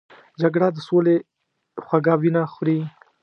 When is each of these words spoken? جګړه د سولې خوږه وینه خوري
جګړه 0.41 0.67
د 0.73 0.77
سولې 0.87 1.15
خوږه 1.85 2.13
وینه 2.21 2.43
خوري 2.53 2.79